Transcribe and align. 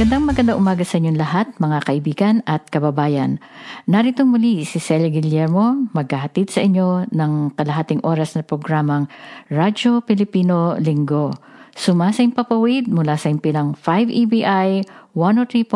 Magandang 0.00 0.32
magandang 0.32 0.60
umaga 0.64 0.80
sa 0.80 0.96
inyong 0.96 1.20
lahat, 1.20 1.46
mga 1.60 1.78
kaibigan 1.84 2.40
at 2.48 2.64
kababayan. 2.72 3.36
Narito 3.84 4.24
muli 4.24 4.64
si 4.64 4.80
Celia 4.80 5.12
Guillermo, 5.12 5.92
maghahatid 5.92 6.48
sa 6.48 6.64
inyo 6.64 7.12
ng 7.12 7.52
kalahating 7.52 8.00
oras 8.00 8.32
na 8.32 8.40
programang 8.40 9.12
Radyo 9.52 10.00
Pilipino 10.00 10.72
Linggo. 10.80 11.36
Sumasayang 11.76 12.32
papawid 12.32 12.88
mula 12.88 13.20
sa 13.20 13.28
impilang 13.28 13.76
5 13.76 14.08
EBI 14.08 14.88
103.1 15.12 15.68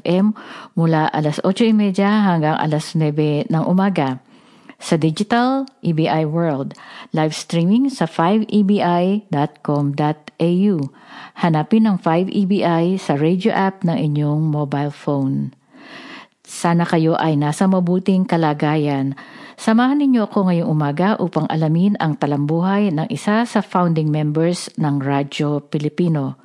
FM 0.00 0.32
mula 0.72 1.12
alas 1.12 1.36
8.30 1.44 2.00
hanggang 2.08 2.56
alas 2.56 2.96
9 2.96 3.52
ng 3.52 3.64
umaga. 3.68 4.24
Sa 4.78 4.94
digital, 4.94 5.66
EBI 5.82 6.22
World. 6.22 6.70
Live 7.10 7.34
streaming 7.34 7.90
sa 7.90 8.06
5ebi.com.au. 8.06 10.74
Hanapin 11.42 11.90
ang 11.90 11.98
5EBI 11.98 12.94
sa 12.94 13.18
radio 13.18 13.50
app 13.50 13.82
ng 13.82 13.98
inyong 13.98 14.46
mobile 14.46 14.94
phone. 14.94 15.50
Sana 16.46 16.86
kayo 16.86 17.18
ay 17.18 17.34
nasa 17.34 17.66
mabuting 17.66 18.22
kalagayan. 18.22 19.18
Samahan 19.58 19.98
ninyo 19.98 20.30
ako 20.30 20.46
ngayong 20.46 20.70
umaga 20.70 21.18
upang 21.18 21.50
alamin 21.50 21.98
ang 21.98 22.14
talambuhay 22.14 22.94
ng 22.94 23.10
isa 23.10 23.42
sa 23.42 23.58
founding 23.58 24.14
members 24.14 24.70
ng 24.78 25.02
Radyo 25.02 25.58
Pilipino. 25.66 26.38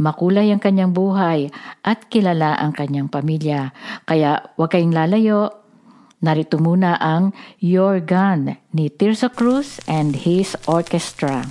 Makulay 0.00 0.48
ang 0.48 0.64
kanyang 0.64 0.96
buhay 0.96 1.52
at 1.84 2.08
kilala 2.08 2.56
ang 2.56 2.72
kanyang 2.72 3.12
pamilya. 3.12 3.76
Kaya 4.08 4.56
huwag 4.56 4.72
kayong 4.72 4.96
lalayo, 4.96 5.65
Narito 6.24 6.56
muna 6.56 6.96
ang 6.96 7.36
Your 7.60 8.00
Gun 8.00 8.56
ni 8.72 8.88
Tirso 8.88 9.28
Cruz 9.28 9.80
and 9.84 10.24
his 10.24 10.56
orchestra. 10.64 11.44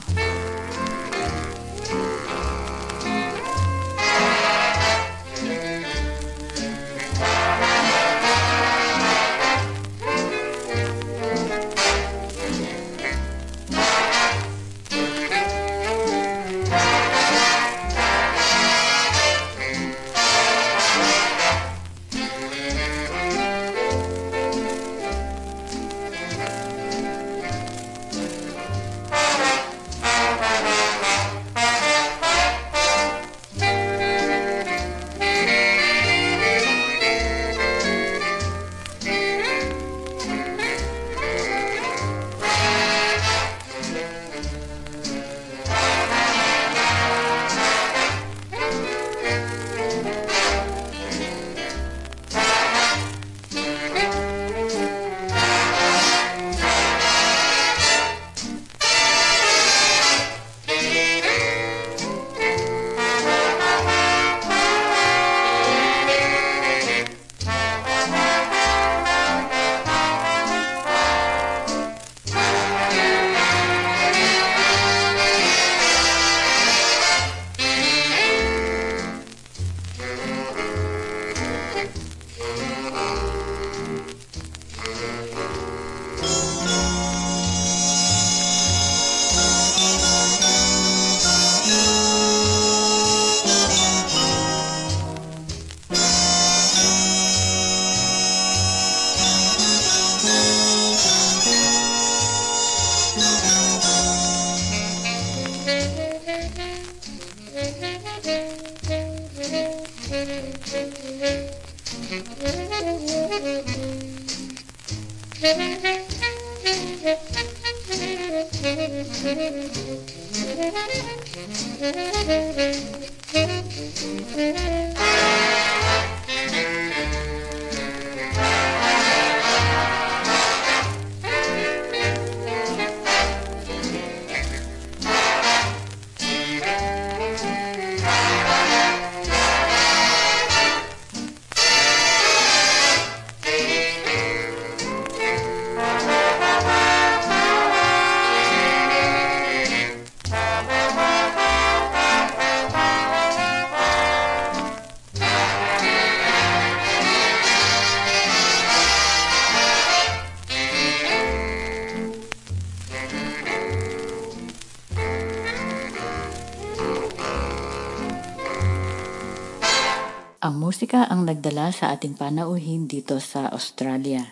Ang 170.46 170.62
musika 170.62 171.10
ang 171.10 171.26
nagdala 171.26 171.74
sa 171.74 171.90
ating 171.90 172.22
panauhin 172.22 172.86
dito 172.86 173.18
sa 173.18 173.50
Australia. 173.50 174.30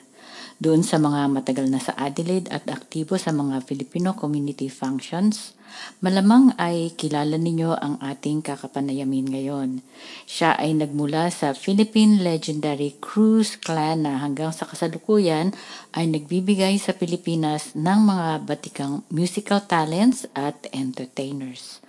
Doon 0.62 0.86
sa 0.86 1.02
mga 1.02 1.26
matagal 1.26 1.66
na 1.74 1.82
sa 1.82 1.98
Adelaide 1.98 2.54
at 2.54 2.70
aktibo 2.70 3.18
sa 3.18 3.34
mga 3.34 3.66
Filipino 3.66 4.14
community 4.14 4.70
functions, 4.70 5.58
malamang 6.06 6.54
ay 6.62 6.94
kilala 6.94 7.42
ninyo 7.42 7.74
ang 7.74 7.98
ating 7.98 8.46
kakapanayamin 8.46 9.26
ngayon. 9.26 9.82
Siya 10.30 10.54
ay 10.54 10.78
nagmula 10.78 11.34
sa 11.34 11.58
Philippine 11.58 12.22
Legendary 12.22 12.94
Cruise 13.02 13.58
Clan 13.58 14.06
na 14.06 14.22
hanggang 14.22 14.54
sa 14.54 14.70
kasalukuyan 14.70 15.50
ay 15.98 16.14
nagbibigay 16.14 16.78
sa 16.78 16.94
Pilipinas 16.94 17.74
ng 17.74 18.00
mga 18.06 18.46
batikang 18.46 19.02
musical 19.10 19.66
talents 19.66 20.30
at 20.38 20.70
entertainers. 20.78 21.83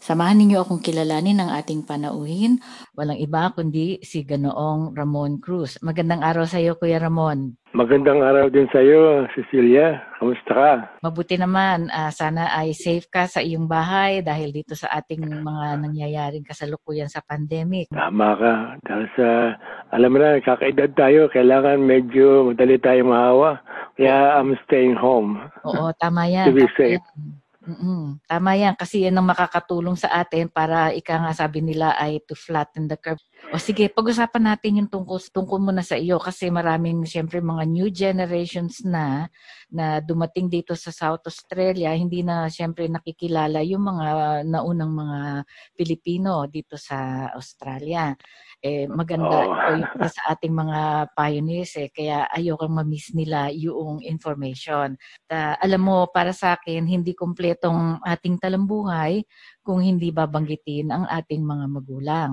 Samahan 0.00 0.40
ninyo 0.40 0.64
akong 0.64 0.80
kilalanin 0.80 1.44
ng 1.44 1.52
ating 1.60 1.84
panauhin. 1.84 2.56
Walang 2.96 3.20
iba 3.20 3.52
kundi 3.52 4.00
si 4.00 4.24
Ganoong 4.24 4.96
Ramon 4.96 5.44
Cruz. 5.44 5.76
Magandang 5.84 6.24
araw 6.24 6.48
sa 6.48 6.56
iyo, 6.56 6.80
Kuya 6.80 6.96
Ramon. 6.96 7.52
Magandang 7.76 8.24
araw 8.24 8.48
din 8.48 8.64
sa 8.72 8.80
iyo, 8.80 9.28
Cecilia. 9.36 10.00
Kamusta 10.16 10.52
ka? 10.56 10.72
Mabuti 11.04 11.36
naman. 11.36 11.92
Uh, 11.92 12.08
sana 12.08 12.48
ay 12.48 12.72
safe 12.72 13.12
ka 13.12 13.28
sa 13.28 13.44
iyong 13.44 13.68
bahay 13.68 14.24
dahil 14.24 14.56
dito 14.56 14.72
sa 14.72 14.88
ating 14.88 15.20
mga 15.20 15.84
nangyayaring 15.84 16.48
kasalukuyan 16.48 17.12
sa 17.12 17.20
pandemic. 17.20 17.92
Tama 17.92 18.40
ka. 18.40 18.54
Dahil 18.80 19.06
sa, 19.20 19.28
alam 19.92 20.16
mo 20.16 20.16
na, 20.16 20.40
kakaedad 20.40 20.96
tayo. 20.96 21.28
Kailangan 21.28 21.76
medyo 21.76 22.48
madali 22.48 22.80
tayo 22.80 23.04
mahawa. 23.04 23.60
Kaya 24.00 24.40
I'm 24.40 24.56
staying 24.64 24.96
home. 24.96 25.36
Oo, 25.60 25.92
tama 26.00 26.24
yan. 26.24 26.48
to 26.48 26.56
be 26.56 26.64
safe. 26.72 27.04
Yan. 27.04 27.39
Mm, 27.70 28.18
tama 28.26 28.58
yan 28.58 28.74
kasi 28.74 29.06
yan 29.06 29.14
ang 29.14 29.30
makakatulong 29.30 29.94
sa 29.94 30.10
atin 30.10 30.50
para 30.50 30.90
ika 30.90 31.22
nga 31.22 31.30
sabi 31.30 31.62
nila 31.62 31.94
ay 31.94 32.18
to 32.26 32.34
flatten 32.34 32.90
the 32.90 32.98
curve. 32.98 33.22
O 33.54 33.62
sige, 33.62 33.86
pag-usapan 33.86 34.50
natin 34.50 34.82
yung 34.82 34.90
tungkol, 34.90 35.22
tungkol 35.30 35.62
muna 35.62 35.86
sa 35.86 35.94
iyo 35.94 36.18
kasi 36.18 36.50
maraming 36.50 37.06
siyempre 37.06 37.38
mga 37.38 37.64
new 37.70 37.86
generations 37.94 38.82
na 38.82 39.30
na 39.70 40.02
dumating 40.02 40.50
dito 40.50 40.74
sa 40.74 40.90
South 40.90 41.22
Australia, 41.30 41.94
hindi 41.94 42.26
na 42.26 42.50
siyempre 42.50 42.90
nakikilala 42.90 43.62
yung 43.62 43.86
mga 43.86 44.06
naunang 44.50 44.90
mga 44.90 45.18
Pilipino 45.78 46.50
dito 46.50 46.74
sa 46.74 47.30
Australia. 47.30 48.10
Eh, 48.60 48.84
maganda 48.84 49.48
Oo. 49.48 49.72
ito 49.72 50.04
sa 50.16 50.36
ating 50.36 50.52
mga 50.52 51.10
pioneers 51.16 51.72
eh, 51.80 51.88
kaya 51.88 52.28
ayokong 52.28 52.76
ma-miss 52.76 53.16
nila 53.16 53.48
yung 53.48 54.04
information. 54.04 55.00
Ta, 55.24 55.56
alam 55.56 55.80
mo, 55.80 56.12
para 56.12 56.36
sa 56.36 56.60
akin, 56.60 56.84
hindi 56.84 57.16
kumpletong 57.16 58.04
ating 58.04 58.36
talambuhay 58.36 59.24
kung 59.64 59.80
hindi 59.80 60.12
babanggitin 60.12 60.92
ang 60.92 61.08
ating 61.08 61.40
mga 61.40 61.66
magulang. 61.72 62.30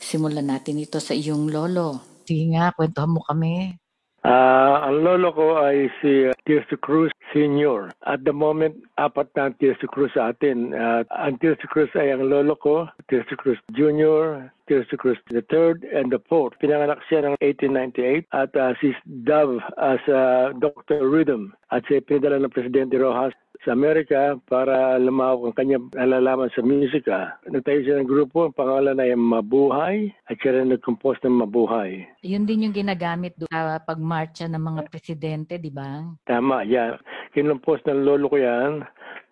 Simulan 0.00 0.52
natin 0.52 0.84
ito 0.84 1.00
sa 1.00 1.16
iyong 1.16 1.48
lolo. 1.48 2.00
Sige 2.28 2.56
nga, 2.56 2.72
kwentuhan 2.76 3.12
mo 3.12 3.20
kami. 3.24 3.76
Ah, 4.24 4.88
ang 4.88 5.04
lolo 5.04 5.36
ko 5.36 5.60
ay 5.60 5.92
si 6.00 6.32
Tirso 6.48 6.80
Cruz 6.80 7.12
Senior. 7.36 7.92
At 8.08 8.24
the 8.24 8.32
moment, 8.32 8.72
apat 8.96 9.28
na 9.36 9.52
ang 9.52 9.54
Tirso 9.60 9.84
Cruz 9.84 10.08
sa 10.16 10.32
atin. 10.32 10.72
At 10.72 11.04
ang 11.12 11.36
Tirso 11.44 11.68
Cruz 11.68 11.92
ay 11.92 12.08
ang 12.08 12.32
lolo 12.32 12.56
ko, 12.56 12.88
Tirso 13.12 13.36
Cruz 13.36 13.60
Junior, 13.76 14.48
Tirso 14.64 14.96
Cruz 14.96 15.20
third 15.52 15.84
and 15.92 16.08
the 16.08 16.24
fourth. 16.24 16.56
Pinanganak 16.56 17.04
siya 17.04 17.28
ng 17.28 17.36
1898 17.44 18.24
at 18.32 18.48
uh, 18.56 18.72
si 18.80 18.96
Dove 19.28 19.60
as 19.76 20.00
uh, 20.08 20.56
Dr. 20.56 21.04
Rhythm 21.04 21.52
at 21.68 21.84
siya 21.84 22.00
pinadala 22.00 22.40
ng 22.40 22.54
Presidente 22.56 22.96
Rojas 22.96 23.36
sa 23.62 23.72
Amerika 23.72 24.34
para 24.50 24.98
lumawak 24.98 25.54
ang 25.54 25.56
kanyang 25.56 25.84
nalalaman 25.94 26.50
sa 26.50 26.60
musika. 26.66 27.38
Nagtayo 27.46 27.80
siya 27.86 27.96
ng 28.02 28.10
grupo, 28.10 28.50
ang 28.50 28.56
pangalan 28.56 28.98
ay 28.98 29.14
Mabuhay 29.14 30.10
at 30.26 30.36
siya 30.42 30.58
rin 30.58 30.74
nag-compose 30.74 31.22
ng 31.22 31.38
Mabuhay. 31.46 32.02
Yun 32.26 32.44
din 32.44 32.66
yung 32.66 32.74
ginagamit 32.74 33.38
doon 33.38 33.50
sa 33.52 33.78
pagmarcha 33.78 34.50
ng 34.50 34.58
mga 34.58 34.82
presidente, 34.90 35.56
di 35.62 35.70
ba? 35.70 36.02
Tama, 36.26 36.66
yan. 36.66 36.98
Kinumpos 37.30 37.80
ng 37.86 38.02
lolo 38.02 38.26
ko 38.26 38.38
yan 38.42 38.82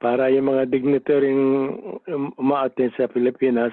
para 0.03 0.31
yung 0.31 0.51
mga 0.51 0.67
dignitaryong 0.71 1.47
um, 2.11 2.35
umaattend 2.35 2.91
sa 2.99 3.07
Pilipinas, 3.07 3.71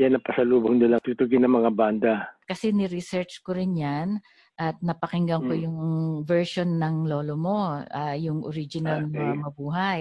yan 0.00 0.16
ang 0.16 0.24
pasalubong 0.24 0.80
nila 0.80 0.96
tutugin 1.04 1.44
ng 1.44 1.52
mga 1.52 1.70
banda. 1.76 2.14
Kasi 2.48 2.72
ni-research 2.72 3.44
ko 3.44 3.52
rin 3.52 3.76
yan 3.76 4.08
at 4.58 4.74
napakinggan 4.82 5.46
ko 5.46 5.54
Mm. 5.54 5.62
yung 5.62 5.78
version 6.26 6.82
ng 6.82 7.06
lolo 7.06 7.38
mo, 7.38 7.58
ah, 7.86 8.18
yung 8.18 8.42
original 8.42 9.06
Okay. 9.06 9.14
na 9.14 9.38
mabuhay. 9.38 10.00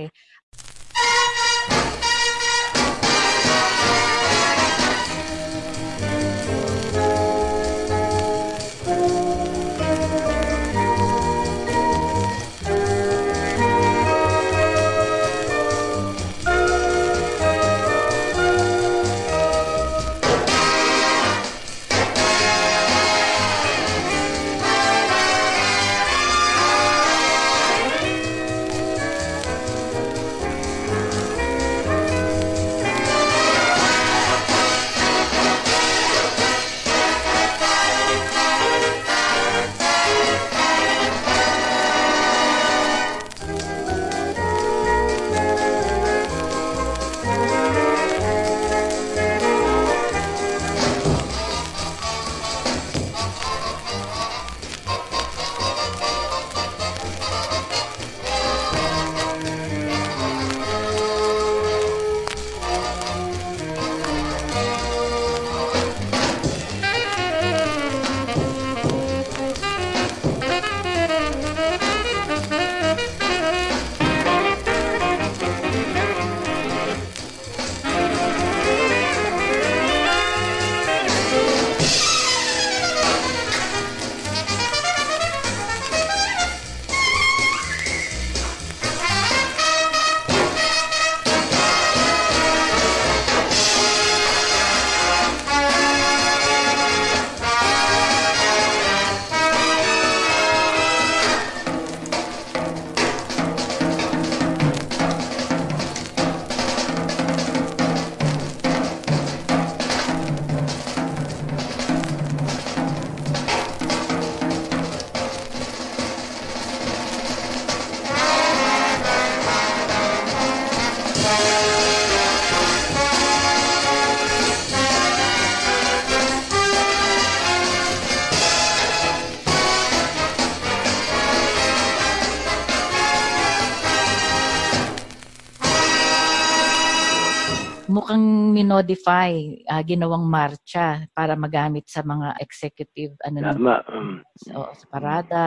Mukhang 137.97 138.21
minodify, 138.53 139.33
ah, 139.65 139.81
ginawang 139.81 140.21
marcha 140.23 141.09
para 141.17 141.33
magamit 141.33 141.89
sa 141.89 142.05
mga 142.05 142.37
executive 142.37 143.17
ano 143.25 143.41
Tama. 143.41 143.81
um, 143.89 144.21
o 144.53 144.69
sa 144.69 144.85
parada 144.85 145.45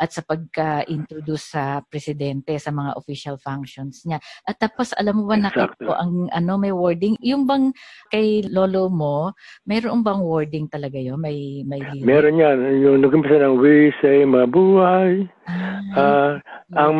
at 0.00 0.08
sa 0.08 0.24
pagka-introduce 0.24 1.52
sa 1.52 1.84
presidente 1.84 2.56
sa 2.56 2.72
mga 2.72 2.96
official 2.96 3.36
functions 3.36 4.08
niya. 4.08 4.16
At 4.48 4.56
tapos 4.56 4.96
alam 4.96 5.20
mo 5.20 5.28
ba 5.28 5.36
nakita 5.36 5.76
ko 5.76 5.92
ang 5.92 6.32
ano 6.32 6.52
may 6.56 6.72
wording, 6.72 7.20
yung 7.20 7.44
bang 7.44 7.68
kay 8.08 8.48
lolo 8.48 8.88
mo, 8.88 9.36
mayroon 9.68 10.00
bang 10.00 10.24
wording 10.24 10.64
talaga 10.72 10.96
'yon? 10.96 11.20
May 11.20 11.60
may 11.68 11.84
lyric? 11.84 12.08
Meron 12.08 12.40
yan. 12.40 12.58
Yung 12.80 12.96
nag-umpisa 13.04 13.36
ng 13.36 13.60
We 13.60 13.92
Say 14.00 14.24
Mabuhay. 14.24 15.28
Ah, 15.50 15.78
Ah, 15.90 16.38
ang 16.78 16.94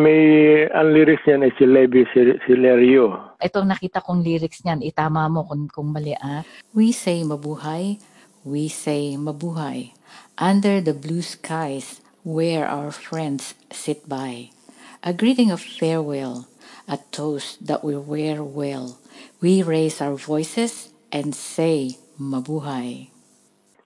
may 0.00 0.64
ang 0.72 0.96
lyrics 0.96 1.20
niyan 1.28 1.44
ay 1.44 1.52
si 1.60 1.64
Levi 1.68 2.02
Sil- 2.16 2.40
Silerio. 2.48 3.31
Ito 3.42 3.60
nakita 3.66 3.98
kong 3.98 4.22
lyrics 4.22 4.62
niyan, 4.62 4.86
itama 4.86 5.26
mo 5.26 5.42
kung 5.44 5.66
kung 5.66 5.90
mali 5.90 6.14
ah. 6.16 6.46
We 6.70 6.94
say 6.94 7.26
mabuhay, 7.26 7.98
we 8.46 8.70
say 8.70 9.18
mabuhay. 9.18 9.92
Under 10.38 10.80
the 10.80 10.94
blue 10.94 11.22
skies 11.22 12.00
where 12.22 12.66
our 12.66 12.94
friends 12.94 13.58
sit 13.74 14.06
by. 14.08 14.54
A 15.02 15.10
greeting 15.10 15.50
of 15.50 15.58
farewell, 15.58 16.46
a 16.86 17.02
toast 17.10 17.66
that 17.66 17.82
we 17.82 17.98
wear 17.98 18.42
well. 18.42 19.02
We 19.42 19.62
raise 19.62 19.98
our 19.98 20.14
voices 20.14 20.94
and 21.10 21.34
say 21.34 21.98
mabuhay. 22.18 23.10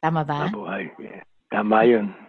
Tama 0.05 0.23
ba? 0.23 0.53
Mabuhay. 0.53 0.93
Tama 1.49 1.81
yun. 1.89 2.26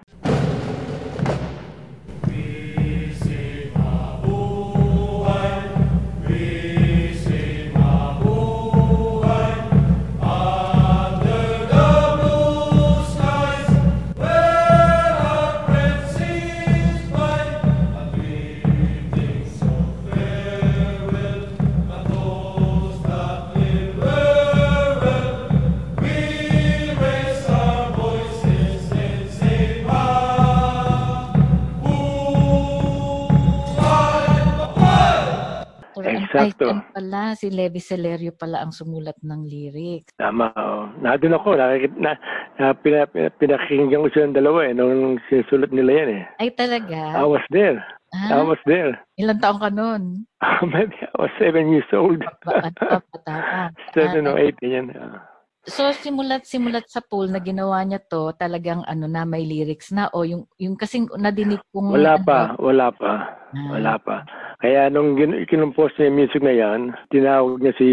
Ay, 36.30 36.52
Sakto. 36.52 36.68
yan 36.68 36.82
pala. 36.90 37.22
Si 37.34 37.48
Levi 37.48 37.80
Celerio 37.80 38.32
pala 38.32 38.60
ang 38.60 38.72
sumulat 38.72 39.16
ng 39.20 39.42
lyrics. 39.44 40.12
Tama, 40.16 40.52
oh. 40.54 40.92
Nandun 41.00 41.36
ako, 41.36 41.56
nakikita, 41.56 41.96
na, 41.96 42.12
na, 42.56 42.66
pina, 42.74 43.06
pina, 43.06 43.30
pinakinggan 43.32 44.04
ko 44.04 44.10
silang 44.12 44.36
dalawa 44.36 44.68
eh, 44.68 44.74
nung 44.74 45.18
sinusulat 45.28 45.72
nila 45.72 45.92
yan 45.94 46.10
eh. 46.12 46.24
Ay, 46.38 46.50
I 46.50 46.56
talaga? 46.56 47.00
was 47.24 47.46
there. 47.50 47.80
I 48.08 48.32
Ah, 48.32 48.40
was 48.42 48.60
there. 48.64 48.96
ilang 49.20 49.44
taong 49.44 49.60
ka 49.60 49.68
nun? 49.68 50.24
Maybe 50.72 50.96
I 50.96 51.16
was 51.20 51.34
seven 51.36 51.76
years 51.76 51.88
old. 51.92 52.24
Ba- 52.48 52.64
ano 52.64 52.80
pa, 52.80 52.98
bata 53.04 53.34
ka. 53.36 53.62
seven 53.98 54.24
Ah, 54.26 54.32
or 54.32 54.40
eight, 54.40 54.56
yan. 54.64 54.96
Ah. 54.96 55.28
So 55.68 55.92
simulat 55.92 56.48
simulat 56.48 56.88
sa 56.88 57.04
pool 57.04 57.28
na 57.28 57.44
ginawa 57.44 57.84
niya 57.84 58.00
to, 58.00 58.32
talagang 58.40 58.88
ano 58.88 59.04
na 59.04 59.28
may 59.28 59.44
lyrics 59.44 59.92
na 59.92 60.08
o 60.16 60.24
yung 60.24 60.48
yung 60.56 60.80
kasing 60.80 61.12
nadinig 61.20 61.60
kong 61.76 61.92
Wala 61.92 62.16
ano, 62.16 62.24
pa, 62.24 62.40
wala 62.56 62.88
pa, 62.88 63.12
ah, 63.52 63.72
wala 63.76 63.94
pa. 64.00 64.24
Kaya 64.58 64.90
nung 64.90 65.14
kinumpos 65.46 65.94
niya 65.96 66.10
yung 66.10 66.18
music 66.18 66.42
na 66.42 66.54
yan, 66.58 66.82
tinawag 67.14 67.62
niya 67.62 67.74
si, 67.78 67.90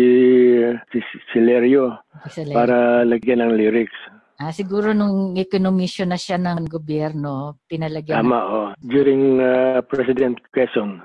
si, 0.89 0.99
si 1.29 1.39
Lerio 1.41 1.93
para 2.57 3.05
lagyan 3.05 3.45
ng 3.45 3.53
lyrics. 3.53 3.97
Ah, 4.41 4.51
siguro 4.51 4.91
nung 4.91 5.39
ikonomisyon 5.39 6.11
na 6.11 6.19
siya 6.19 6.41
ng 6.41 6.67
gobyerno, 6.67 7.63
pinalagyan 7.71 8.19
Tama, 8.19 8.41
oh. 8.51 8.69
During 8.83 9.39
uh, 9.39 9.79
President 9.87 10.41
Quezon. 10.51 10.99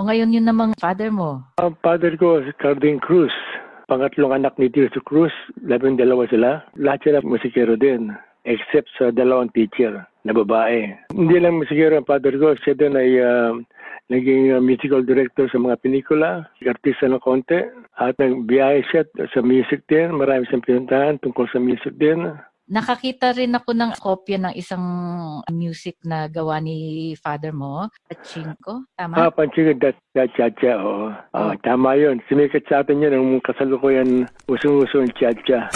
O 0.00 0.08
ngayon 0.08 0.32
yun 0.32 0.48
namang 0.48 0.72
father 0.80 1.12
mo. 1.12 1.44
Ang 1.60 1.76
father 1.84 2.16
ko, 2.16 2.40
si 2.40 2.56
Cardin 2.56 2.96
Cruz. 2.96 3.28
Pangatlong 3.84 4.32
anak 4.32 4.56
ni 4.56 4.72
Tirso 4.72 5.04
Cruz, 5.04 5.28
labing 5.60 6.00
dalawa 6.00 6.24
sila. 6.24 6.64
Lahat 6.72 7.04
sila 7.04 7.20
musikero 7.20 7.76
din, 7.76 8.08
except 8.48 8.88
sa 8.96 9.12
dalawang 9.12 9.52
teacher 9.52 10.08
na 10.24 10.32
babae. 10.32 10.88
Hindi 11.12 11.36
lang 11.36 11.60
musikero 11.60 12.00
ang 12.00 12.08
father 12.08 12.32
ko, 12.40 12.56
siya 12.56 12.80
din 12.80 12.96
ay 12.96 13.20
ah, 13.20 13.52
naging 14.08 14.56
ah, 14.56 14.62
musical 14.64 15.04
director 15.04 15.52
sa 15.52 15.60
mga 15.60 15.76
pelikula, 15.84 16.48
artista 16.64 17.04
ng 17.04 17.20
konti. 17.20 17.60
At 18.00 18.16
nagbiyahe 18.16 18.80
siya 18.88 19.04
sa 19.36 19.44
music 19.44 19.84
din, 19.84 20.16
marami 20.16 20.48
siyang 20.48 20.64
pinuntahan 20.64 21.20
tungkol 21.20 21.44
sa 21.52 21.60
music 21.60 21.92
din. 22.00 22.24
Nakakita 22.70 23.34
rin 23.34 23.50
ako 23.50 23.74
ng 23.74 23.92
kopya 23.98 24.38
ng 24.38 24.54
isang 24.54 24.86
music 25.50 25.98
na 26.06 26.30
gawa 26.30 26.62
ni 26.62 27.10
father 27.18 27.50
mo, 27.50 27.90
Pachinko, 28.06 28.86
tama? 28.94 29.26
Ah, 29.26 29.30
Panchika 29.34 29.74
that, 29.82 29.98
that 30.14 30.30
Chacha, 30.38 30.78
oo. 30.78 31.10
Ah, 31.34 31.58
tama 31.66 31.98
yun. 31.98 32.22
Sumikat 32.30 32.62
sa 32.70 32.86
atin 32.86 33.02
yun, 33.02 33.10
ang 33.10 33.42
kasalukuyan 33.42 34.30
usong-uso 34.46 35.02
yung 35.02 35.10
Chacha. 35.18 35.66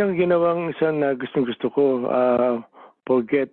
Siyang 0.00 0.16
ginawang 0.16 0.72
isang 0.72 0.96
na 0.96 1.12
gustong 1.12 1.44
gusto 1.44 1.68
ko, 1.68 2.08
ah, 2.08 2.64
Forget, 3.04 3.52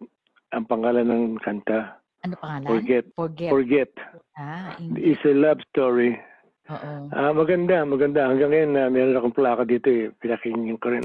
ang 0.56 0.64
pangalan 0.64 1.04
ng 1.04 1.44
kanta. 1.44 2.00
Ano 2.24 2.40
pangalan? 2.40 2.72
Forget. 2.72 3.04
Forget. 3.20 3.52
Forget. 3.52 3.92
Ah, 4.40 4.80
hindi. 4.80 5.12
It's 5.12 5.20
a 5.28 5.36
love 5.36 5.60
story. 5.76 6.16
Oo. 6.72 7.12
Ah, 7.12 7.36
maganda, 7.36 7.84
maganda. 7.84 8.32
Hanggang 8.32 8.56
ngayon, 8.56 8.72
na 8.72 8.88
meron 8.88 9.20
akong 9.20 9.36
plaka 9.36 9.68
dito 9.68 9.92
eh. 9.92 10.08
Pinakinggan 10.24 10.80
ko 10.80 10.88
rin. 10.96 11.04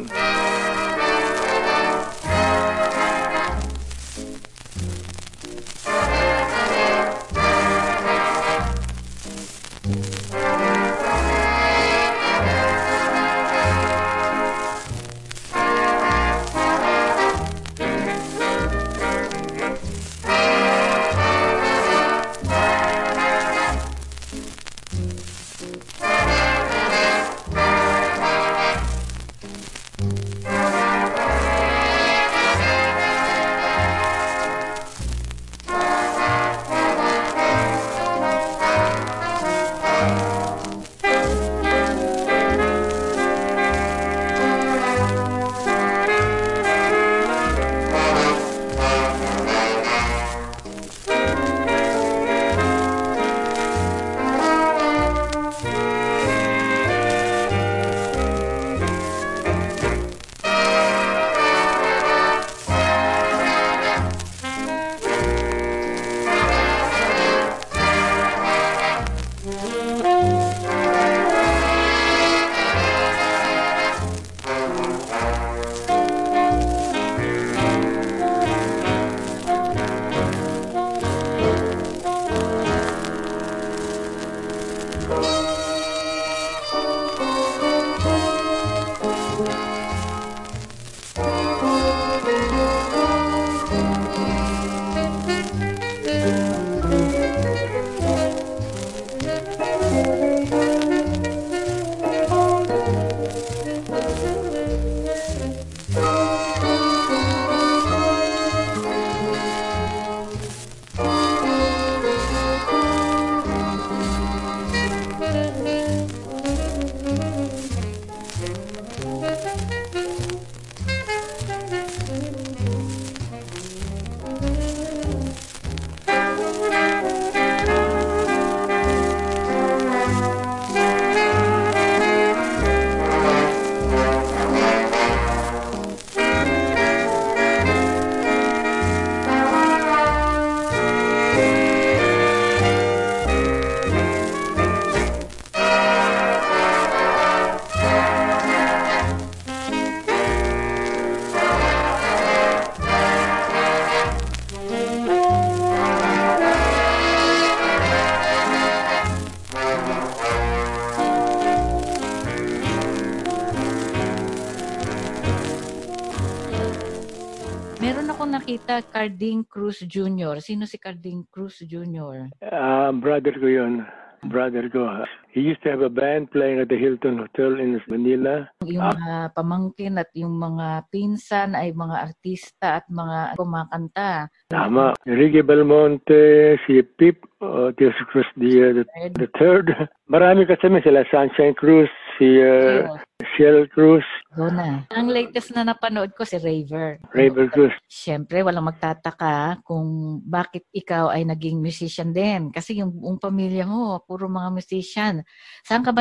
Carding 169.02 169.42
Cruz 169.50 169.82
Jr. 169.82 170.38
Sino 170.38 170.62
si 170.62 170.78
Carding 170.78 171.26
Cruz 171.26 171.58
Jr.? 171.66 172.30
Ah, 172.54 172.94
brother 172.94 173.34
ko 173.34 173.50
yun. 173.50 173.82
Brother 174.22 174.70
ko. 174.70 175.02
He 175.34 175.42
used 175.42 175.58
to 175.66 175.74
have 175.74 175.82
a 175.82 175.90
band 175.90 176.30
playing 176.30 176.62
at 176.62 176.70
the 176.70 176.78
Hilton 176.78 177.18
Hotel 177.18 177.58
in 177.58 177.82
Manila. 177.90 178.46
Yung 178.62 178.78
mga 178.78 179.34
pamangkin 179.34 179.98
at 179.98 180.06
yung 180.14 180.38
mga 180.38 180.86
pinsan 180.94 181.58
ay 181.58 181.74
mga 181.74 181.96
artista 181.98 182.78
at 182.78 182.86
mga 182.86 183.34
kumakanta. 183.34 184.30
Tama. 184.46 184.94
Enrique 185.02 185.42
Belmonte, 185.42 186.54
si 186.62 186.78
Pip, 186.86 187.26
uh, 187.42 187.74
Cruz 187.74 188.30
the, 188.38 188.52
uh, 188.62 188.72
the, 188.78 188.84
the 189.18 189.28
third. 189.34 189.74
Marami 190.06 190.46
kasama 190.46 190.78
sila. 190.78 191.02
Sunshine 191.10 191.58
Cruz, 191.58 191.90
si 192.18 192.40
uh, 192.40 192.96
Shell 193.36 193.70
Cruz, 193.70 194.04
Dona. 194.32 194.88
Ang 194.88 195.12
latest 195.12 195.52
na 195.52 195.62
napanood 195.62 196.16
ko 196.16 196.24
si 196.24 196.40
Raver. 196.40 196.96
Raver 197.12 197.46
Cruz. 197.52 197.74
Siyempre, 197.84 198.40
walang 198.40 198.64
magtataka 198.64 199.60
kung 199.60 200.18
bakit 200.24 200.64
ikaw 200.72 201.12
ay 201.12 201.28
naging 201.28 201.60
musician 201.60 202.16
din. 202.16 202.48
Kasi 202.48 202.80
yung 202.80 202.96
buong 202.96 203.20
pamilya 203.20 203.68
mo, 203.68 204.00
puro 204.08 204.32
mga 204.32 204.48
musician. 204.48 205.20
Saan 205.68 205.84
ka 205.84 205.92
ba 205.92 206.00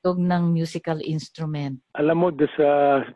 tumutog 0.00 0.18
ng 0.18 0.44
musical 0.50 0.98
instrument? 1.06 1.78
Alam 1.94 2.16
mo, 2.18 2.28
doon 2.34 2.50
sa 2.58 2.68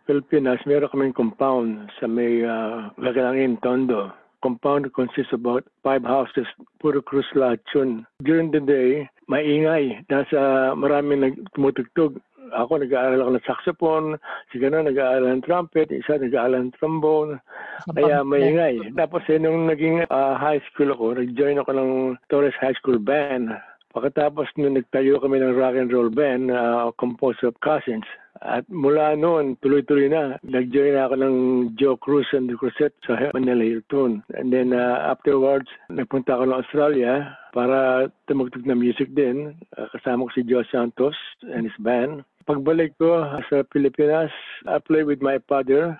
Pilipinas, 0.07 0.63
meron 0.63 0.91
kaming 0.95 1.17
compound 1.17 1.91
sa 1.99 2.07
may 2.07 2.47
uh, 2.47 2.95
Lagalangin, 3.03 3.59
Tondo. 3.59 4.15
Compound 4.45 4.93
consists 4.93 5.33
about 5.33 5.65
five 5.81 6.05
houses, 6.05 6.45
puro 6.77 7.01
cruz 7.01 7.25
lahat 7.33 7.65
yun. 7.73 8.05
During 8.21 8.53
the 8.53 8.61
day, 8.61 9.09
maingay. 9.25 10.05
Nasa 10.13 10.77
marami 10.77 11.17
nag 11.17 11.35
tumutugtog. 11.57 12.21
Ako 12.53 12.77
nag-aaral 12.77 13.25
ako 13.25 13.31
ng 13.33 13.49
saxophone, 13.49 14.09
si 14.53 14.61
gano'n 14.61 14.85
nag-aaral 14.85 15.33
ng 15.33 15.49
trumpet, 15.49 15.89
isa 15.89 16.21
nag-aaral 16.21 16.61
ng 16.61 16.77
trombone, 16.77 17.41
kaya 17.89 18.21
maingay. 18.21 18.93
Tapos 18.93 19.25
eh, 19.33 19.41
nung 19.41 19.65
naging 19.65 20.05
ah, 20.13 20.37
high 20.37 20.61
school 20.69 20.93
ako, 20.93 21.17
nag-join 21.17 21.57
ako 21.57 21.73
ng 21.73 21.91
Torres 22.29 22.55
High 22.61 22.77
School 22.77 23.01
Band. 23.01 23.49
Pagkatapos 23.97 24.51
nung 24.59 24.75
nagtayo 24.75 25.23
kami 25.23 25.39
ng 25.39 25.55
rock 25.55 25.79
and 25.79 25.89
roll 25.95 26.11
band, 26.11 26.51
uh, 26.51 26.91
composed 26.99 27.47
of 27.47 27.55
cousins. 27.63 28.03
At 28.43 28.67
mula 28.67 29.15
noon, 29.15 29.55
tuloy-tuloy 29.63 30.11
na. 30.11 30.41
Nag-join 30.43 30.99
ako 30.99 31.15
ng 31.23 31.37
Joe 31.79 31.95
Cruz 31.95 32.27
and 32.35 32.51
the 32.51 32.59
Crusette 32.59 32.99
sa 33.07 33.31
Manila 33.31 33.63
Hilton. 33.63 34.27
And 34.35 34.51
then 34.51 34.75
uh, 34.75 35.07
afterwards, 35.15 35.71
nagpunta 35.87 36.35
ako 36.35 36.51
ng 36.51 36.59
Australia 36.59 37.13
para 37.55 38.11
tumugtog 38.27 38.67
na 38.67 38.75
music 38.75 39.15
din. 39.15 39.55
Uh, 39.79 39.87
kasama 39.95 40.27
ko 40.27 40.31
si 40.35 40.43
Joe 40.43 40.67
Santos 40.67 41.15
and 41.47 41.71
his 41.71 41.79
band. 41.79 42.27
Pagbalik 42.45 42.99
ko 42.99 43.23
sa 43.49 43.63
Pilipinas, 43.71 44.35
I 44.67 44.83
played 44.83 45.09
with 45.09 45.23
my 45.23 45.39
father 45.47 45.97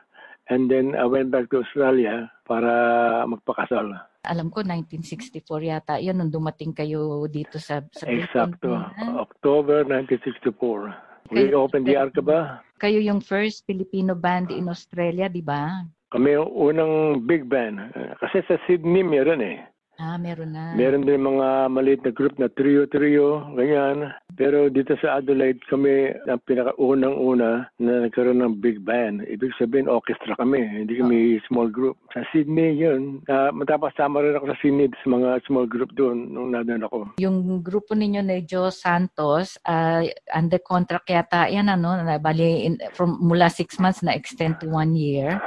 and 0.51 0.69
then 0.69 0.93
I 0.99 1.09
went 1.09 1.33
back 1.33 1.49
to 1.55 1.65
Australia 1.65 2.29
para 2.45 3.25
magpakasal. 3.25 3.95
Alam 4.25 4.49
ko, 4.49 4.65
1964 4.65 5.45
yata. 5.69 5.95
Yun, 6.01 6.17
nung 6.17 6.33
dumating 6.33 6.73
kayo 6.73 7.29
dito 7.29 7.61
sa, 7.61 7.85
sa 7.93 8.09
Exacto. 8.09 8.73
Ha? 8.73 9.21
October 9.21 9.85
1964. 9.85 11.14
We 11.33 11.49
Kayo- 11.49 11.65
opened 11.65 11.89
the 11.89 11.97
Arcaba. 11.97 12.61
Kayo 12.77 13.01
yung 13.01 13.25
first 13.25 13.65
Filipino 13.65 14.13
band 14.13 14.53
in 14.53 14.69
Australia, 14.69 15.25
di 15.25 15.41
ba? 15.41 15.89
Kami 16.13 16.37
yung 16.37 16.51
unang 16.53 16.93
big 17.25 17.49
band. 17.49 17.81
Kasi 18.21 18.45
sa 18.45 18.61
Sydney 18.69 19.01
meron 19.01 19.41
eh. 19.41 19.65
Ah, 19.99 20.19
meron 20.19 20.51
na. 20.51 20.75
Meron 20.75 21.07
din 21.07 21.23
mga 21.23 21.71
maliit 21.71 22.03
na 22.03 22.11
group 22.11 22.35
na 22.39 22.51
trio-trio, 22.51 23.47
ganyan. 23.55 24.11
Pero 24.35 24.67
dito 24.67 24.99
sa 24.99 25.23
Adelaide, 25.23 25.63
kami 25.71 26.11
ang 26.27 26.43
pinakaunang-una 26.51 27.71
na 27.79 27.93
nagkaroon 28.03 28.43
ng 28.43 28.59
big 28.59 28.83
band. 28.83 29.23
Ibig 29.31 29.55
sabihin, 29.55 29.87
orchestra 29.87 30.35
kami, 30.35 30.67
hindi 30.67 30.99
kami 30.99 31.39
small 31.47 31.71
group. 31.71 31.95
Sa 32.11 32.27
Sydney 32.35 32.75
yun, 32.75 33.23
uh, 33.31 33.55
matapasama 33.55 34.19
rin 34.27 34.35
ako 34.35 34.51
sa 34.51 34.59
Sydney 34.59 34.91
sa 34.99 35.09
mga 35.15 35.29
small 35.47 35.71
group 35.71 35.95
doon 35.95 36.35
nung 36.35 36.51
nandun 36.51 36.83
ako. 36.83 37.15
Yung 37.23 37.63
grupo 37.63 37.95
ninyo 37.95 38.27
ni 38.27 38.43
Joe 38.43 38.75
Santos, 38.75 39.63
ah, 39.63 40.03
under 40.35 40.59
contract 40.59 41.07
yata 41.07 41.47
yan, 41.47 41.71
ano, 41.71 41.95
na 42.03 42.19
bali 42.19 42.67
in, 42.67 42.83
from 42.99 43.15
mula 43.23 43.47
six 43.47 43.79
months 43.79 44.03
na 44.03 44.11
extend 44.11 44.59
to 44.59 44.67
one 44.67 44.99
year. 44.99 45.39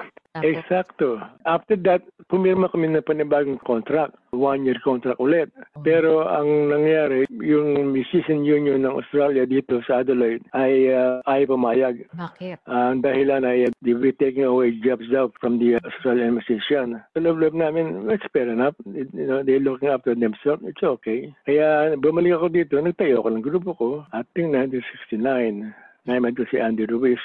Exacto. 0.43 1.21
After 1.45 1.75
that, 1.87 2.03
pumirma 2.27 2.69
kami 2.69 2.91
ng 2.91 3.05
panibagong 3.05 3.61
contract. 3.63 4.13
One-year 4.35 4.77
contract 4.83 5.17
ulit. 5.17 5.49
Pero 5.81 6.27
ang 6.27 6.69
nangyari, 6.69 7.25
yung 7.31 7.95
Musician 7.95 8.43
Union 8.43 8.83
ng 8.83 8.93
Australia 8.93 9.47
dito 9.47 9.79
sa 9.87 10.03
Adelaide 10.03 10.43
ay 10.53 10.91
uh, 10.93 11.23
ay 11.25 11.47
pumayag. 11.47 12.05
bakit? 12.13 12.61
Ang 12.67 13.01
dahilan 13.01 13.47
ay 13.47 13.65
uh, 13.65 13.73
they 13.81 13.95
were 13.95 14.13
taking 14.13 14.45
away 14.45 14.75
jobs 14.83 15.07
daw 15.09 15.31
from 15.41 15.57
the 15.57 15.79
Australian 15.81 16.37
musician. 16.37 16.99
Sa 17.15 17.19
loob-loob 17.23 17.55
namin, 17.55 18.11
it's 18.11 18.27
fair 18.35 18.51
enough. 18.51 18.75
It- 18.93 19.09
you 19.15 19.25
know, 19.25 19.41
they're 19.41 19.63
looking 19.63 19.89
after 19.89 20.13
themselves. 20.13 20.61
It's 20.67 20.83
okay. 20.83 21.31
Kaya 21.47 21.95
bumalik 21.97 22.37
ako 22.37 22.47
dito, 22.51 22.75
nagtayo 22.77 23.23
ako 23.23 23.29
ng 23.33 23.45
grupo 23.45 23.69
ko. 23.73 23.89
At 24.11 24.27
1969, 24.35 25.73
naman 26.07 26.35
ko 26.35 26.47
si 26.47 26.59
Andy 26.61 26.87
Ruiz 26.87 27.19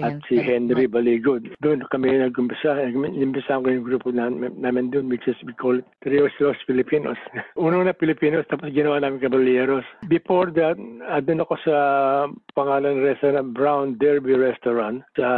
at 0.00 0.20
si 0.28 0.40
Henry 0.40 0.88
Baligod. 0.88 1.52
Doon 1.60 1.84
kami 1.92 2.16
nag-umpisa. 2.16 2.80
Nag-umpisa 2.80 3.60
ko 3.60 3.66
yung 3.68 3.84
grupo 3.84 4.08
na, 4.08 4.32
namin 4.32 4.88
doon 4.88 5.12
which 5.12 5.28
is 5.28 5.36
we 5.44 5.52
call 5.52 5.76
Trios 6.00 6.32
Los 6.40 6.56
Filipinos. 6.64 7.18
Uno 7.60 7.84
na 7.84 7.92
Filipinos 7.92 8.48
tapos 8.48 8.72
ginawa 8.72 9.00
namin 9.00 9.20
Caballeros. 9.20 9.84
Before 10.08 10.48
that, 10.56 10.80
uh, 10.80 11.20
doon 11.20 11.44
ako 11.44 11.54
sa 11.60 11.76
pangalan 12.56 12.96
ng 12.96 13.04
restaurant 13.04 13.48
Brown 13.52 13.86
Derby 14.00 14.32
Restaurant 14.32 15.04
sa 15.18 15.28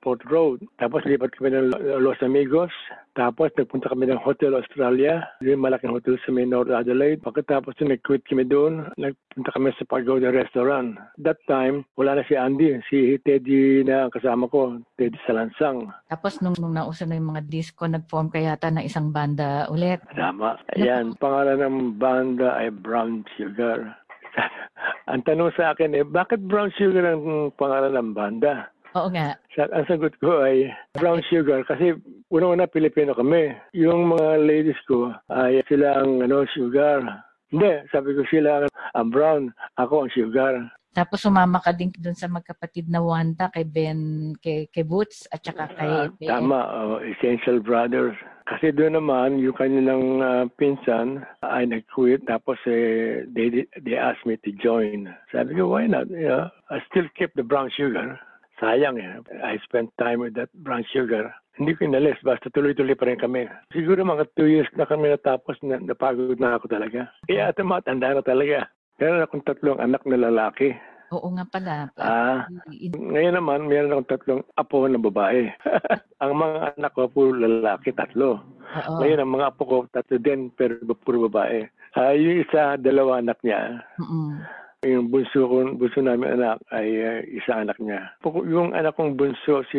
Port 0.00 0.24
Road. 0.28 0.64
Tapos 0.80 1.04
lipat 1.04 1.36
kami 1.36 1.52
ng 1.52 2.00
Los 2.00 2.20
Amigos. 2.24 2.72
Tapos 3.18 3.50
nagpunta 3.58 3.90
kami 3.90 4.06
ng 4.06 4.22
Hotel 4.22 4.54
Australia. 4.54 5.26
Yung 5.42 5.62
malaking 5.62 5.90
hotel 5.90 6.14
sa 6.22 6.30
may 6.30 6.46
North 6.46 6.70
Adelaide. 6.70 7.18
Pagkatapos 7.18 7.74
doon, 7.76 7.98
nag-quit 7.98 8.22
kami 8.30 8.46
doon. 8.46 8.86
Nagpunta 8.94 9.50
kami 9.50 9.74
sa 9.74 9.88
Pagoda 9.90 10.30
Restaurant. 10.30 10.94
That 11.18 11.42
time, 11.50 11.82
wala 11.98 12.18
na 12.18 12.24
si 12.30 12.38
Andy. 12.38 12.78
Si 12.86 13.18
Teddy 13.26 13.82
na 13.82 14.06
ang 14.06 14.14
kasama 14.14 14.46
ko. 14.46 14.78
Teddy 14.94 15.18
Salansang. 15.26 15.90
Tapos 16.06 16.38
nung, 16.38 16.54
nung 16.62 16.74
nauso 16.74 17.02
na 17.02 17.18
yung 17.18 17.34
mga 17.34 17.50
disco, 17.50 17.90
nag-form 17.90 18.30
ka 18.30 18.38
yata 18.38 18.70
ng 18.70 18.86
isang 18.86 19.10
banda 19.10 19.66
ulit. 19.66 19.98
Tama. 20.14 20.62
Ayan, 20.78 21.18
pangalan 21.18 21.58
ng 21.58 21.98
banda 21.98 22.54
ay 22.62 22.70
Brown 22.70 23.26
Sugar. 23.34 23.90
ang 25.10 25.26
tanong 25.26 25.50
sa 25.58 25.74
akin 25.74 25.98
eh, 25.98 26.06
bakit 26.06 26.38
Brown 26.46 26.70
Sugar 26.78 27.02
ang 27.10 27.50
pangalan 27.58 27.98
ng 27.98 28.10
banda? 28.14 28.70
Oo 28.98 29.08
nga. 29.14 29.38
Sa, 29.54 29.70
ang 29.70 29.86
sagot 29.86 30.14
ko 30.18 30.42
ay 30.42 30.66
brown 30.98 31.22
sugar 31.30 31.62
kasi 31.62 31.94
una-una 32.30 32.66
Pilipino 32.66 33.14
kami. 33.14 33.54
Yung 33.74 34.10
mga 34.10 34.42
ladies 34.42 34.80
ko 34.90 35.14
ay 35.30 35.62
sila 35.70 36.02
ang 36.02 36.22
ano, 36.22 36.42
sugar. 36.50 37.02
Hindi, 37.50 37.86
sabi 37.90 38.14
ko 38.14 38.22
sila 38.30 38.66
ang 38.94 39.08
brown, 39.10 39.50
ako 39.78 40.06
ang 40.06 40.10
sugar. 40.14 40.54
Tapos 40.90 41.22
sumama 41.22 41.62
ka 41.62 41.70
din 41.70 41.94
dun 41.94 42.18
sa 42.18 42.26
magkapatid 42.26 42.90
na 42.90 42.98
Wanda, 42.98 43.46
kay 43.54 43.62
Ben, 43.62 44.34
kay, 44.42 44.66
kay 44.74 44.82
Boots, 44.82 45.22
at 45.30 45.38
saka 45.38 45.70
kay 45.78 45.86
Ah, 45.86 46.10
Ben. 46.10 46.26
tama, 46.26 46.58
oh, 46.66 46.98
Essential 46.98 47.62
Brothers. 47.62 48.18
Kasi 48.50 48.74
doon 48.74 48.98
naman, 48.98 49.38
yung 49.38 49.54
kanilang 49.54 50.18
ah, 50.18 50.50
pinsan 50.58 51.22
ay 51.46 51.70
nag-quit 51.70 52.26
tapos 52.26 52.58
eh, 52.66 53.22
they, 53.30 53.70
they 53.78 53.94
asked 53.94 54.26
me 54.26 54.34
to 54.42 54.50
join. 54.58 55.06
Sabi 55.30 55.54
ko, 55.54 55.70
why 55.70 55.86
not? 55.86 56.10
You 56.10 56.26
know, 56.26 56.50
I 56.74 56.82
still 56.90 57.06
keep 57.14 57.30
the 57.38 57.46
brown 57.46 57.70
sugar. 57.70 58.18
Sayang 58.60 59.00
eh. 59.00 59.16
I 59.40 59.56
spent 59.64 59.88
time 59.96 60.20
with 60.20 60.36
that 60.36 60.52
brown 60.60 60.84
sugar. 60.92 61.32
Hindi 61.56 61.76
ko 61.76 61.88
inalis, 61.88 62.20
basta 62.20 62.52
tuloy-tuloy 62.52 62.96
pa 62.96 63.08
rin 63.08 63.20
kami. 63.20 63.48
Siguro 63.72 64.04
mga 64.04 64.28
two 64.36 64.48
years 64.48 64.68
na 64.76 64.84
kami 64.84 65.08
natapos, 65.12 65.56
na, 65.64 65.80
napagod 65.80 66.36
na 66.36 66.60
ako 66.60 66.68
talaga. 66.68 67.08
Kaya 67.24 67.52
ito 67.52 67.64
matanda 67.64 68.12
na 68.12 68.24
talaga. 68.24 68.68
Meron 69.00 69.24
akong 69.24 69.44
tatlong 69.48 69.80
anak 69.80 70.04
na 70.04 70.20
lalaki. 70.20 70.76
Oo 71.10 71.26
nga 71.34 71.44
pala. 71.48 71.90
Ah, 71.98 72.46
ngayon 72.94 73.34
naman, 73.34 73.66
meron 73.66 73.90
akong 73.96 74.10
tatlong 74.14 74.42
apo 74.54 74.86
na 74.86 75.00
babae. 75.00 75.50
ang 76.22 76.32
mga 76.38 76.78
anak 76.78 76.92
ko, 76.94 77.10
puro 77.10 77.34
lalaki, 77.34 77.90
tatlo. 77.90 78.38
Oo. 78.70 79.02
Ngayon, 79.02 79.20
ang 79.24 79.32
mga 79.34 79.48
apo 79.50 79.62
ko, 79.66 79.76
tatlo 79.90 80.16
din, 80.22 80.54
pero 80.54 80.78
puro 81.02 81.26
babae. 81.26 81.66
Ah, 81.98 82.14
yung 82.14 82.46
isa, 82.46 82.78
dalawa 82.78 83.18
anak 83.18 83.42
niya. 83.42 83.82
Mm-mm. 83.98 84.38
Yung 84.80 85.12
bunso 85.12 85.44
ko, 85.44 85.76
bunso 85.76 86.00
namin 86.00 86.40
anak 86.40 86.56
ay 86.72 86.88
ah, 87.04 87.20
isa 87.28 87.52
anak 87.52 87.76
niya. 87.84 88.16
Yung 88.24 88.72
anak 88.72 88.96
kong 88.96 89.12
bunso, 89.12 89.60
si 89.68 89.76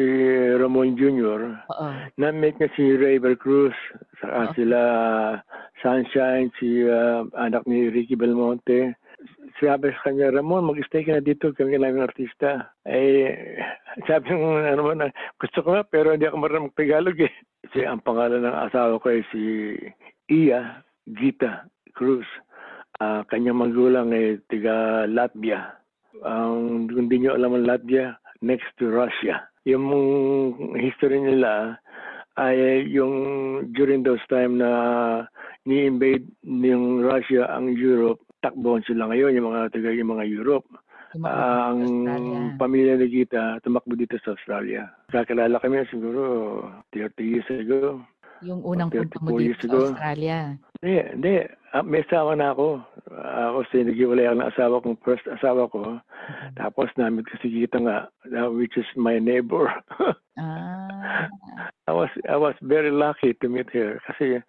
Ramon 0.62 0.94
Jr., 0.94 1.58
Oo. 1.74 1.90
na-meet 2.22 2.62
niya 2.62 2.70
si 2.78 2.86
Raver 3.02 3.34
Cruz, 3.34 3.74
saka 4.22 4.54
Okay. 4.54 4.62
sila 4.62 4.80
Sunshine, 5.82 6.54
si 6.62 6.86
ah, 6.86 7.26
anak 7.34 7.66
ni 7.66 7.90
Ricky 7.90 8.14
Belmonte. 8.14 8.94
Sabi 9.58 9.90
sa 9.90 10.14
kanya, 10.14 10.38
Ramon, 10.38 10.70
mag-stay 10.70 11.02
ka 11.02 11.18
na 11.18 11.26
dito, 11.26 11.50
kami 11.50 11.82
namin 11.82 12.06
artista. 12.06 12.70
Eh, 12.86 13.58
sabi 14.06 14.38
ng 14.38 14.70
ano 14.70 14.86
mo 14.86 14.94
na, 14.94 15.10
gusto 15.42 15.66
ko 15.66 15.74
nga, 15.74 15.82
pero 15.82 16.14
hindi 16.14 16.30
ako 16.30 16.38
marunong 16.38 16.78
Tagalog 16.78 17.18
eh. 17.26 17.34
Kasi 17.66 17.90
ang 17.90 18.06
pangalan 18.06 18.46
ng 18.46 18.58
asawa 18.70 19.02
ko 19.02 19.10
ay 19.10 19.26
si 19.34 19.74
Iya 20.30 20.86
Gita 21.10 21.66
Cruz. 21.98 22.30
Ah, 23.02 23.26
kanyang 23.26 23.66
magulang 23.66 24.14
ay 24.14 24.38
tiga 24.46 25.10
Latvia. 25.10 25.74
Ang 26.22 26.86
kung 26.86 27.10
di 27.10 27.18
nyo 27.18 27.34
alam 27.34 27.58
ang 27.58 27.66
Latvia, 27.66 28.14
next 28.46 28.70
to 28.78 28.94
Russia. 28.94 29.42
Yung 29.66 29.90
history 30.78 31.18
nila 31.18 31.82
ay 32.38 32.86
yung 32.94 33.14
during 33.74 34.06
those 34.06 34.22
time 34.30 34.62
na 34.62 34.70
ni-invade 35.66 36.30
ng 36.46 37.02
Russia 37.02 37.50
ang 37.50 37.74
Europe, 37.74 38.22
takbohan 38.46 38.86
sila 38.86 39.10
ngayon, 39.10 39.34
yung 39.34 39.50
mga 39.50 39.74
taga 39.74 39.98
yung 39.98 40.14
mga 40.14 40.26
Europe. 40.30 40.70
Ah, 41.26 41.74
ang 41.74 41.82
pamilya 42.62 43.02
ni 43.02 43.10
Gita 43.10 43.58
tumakbo 43.66 43.98
dito 43.98 44.22
sa 44.22 44.38
Australia. 44.38 44.94
Kakilala 45.10 45.58
kami 45.58 45.90
siguro 45.90 46.22
30 46.94 47.18
years 47.18 47.50
ago. 47.50 48.06
Yung 48.42 48.62
unang 48.66 48.90
punta 48.90 49.18
mo 49.22 49.38
34 49.38 49.42
dito 49.42 49.66
sa. 49.70 49.78
Australia. 49.94 50.38
Hindi, 50.82 50.98
hindi. 51.14 51.36
Ah, 51.72 51.86
may 51.86 52.02
asawa 52.04 52.36
na 52.36 52.52
ako. 52.52 52.82
Ah, 53.14 53.54
kasi 53.62 53.86
naghiwalay 53.86 54.26
ako 54.28 54.36
ng 54.36 54.50
asawa 54.52 54.76
kong 54.84 55.00
first 55.06 55.26
asawa 55.30 55.70
ko. 55.70 56.02
Tapos 56.58 56.90
namin 56.98 57.24
ko 57.24 57.38
si 57.40 57.48
Gita 57.54 57.78
nga, 57.80 58.10
which 58.52 58.76
is 58.76 58.90
my 58.98 59.18
neighbor. 59.22 59.70
Ah. 60.42 61.28
I 61.86 61.94
was 61.94 62.10
I 62.26 62.40
was 62.40 62.56
very 62.64 62.90
lucky 62.90 63.36
to 63.44 63.52
meet 63.52 63.68
her 63.76 64.00
kasi 64.08 64.40